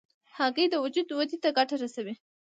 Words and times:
هګۍ 0.37 0.65
د 0.69 0.75
وجود 0.83 1.07
ودې 1.17 1.37
ته 1.43 1.49
ګټه 1.57 1.75
رسوي. 1.83 2.13